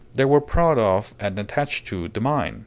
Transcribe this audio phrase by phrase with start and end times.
[0.15, 2.59] They were proud of, and attached to, the mine.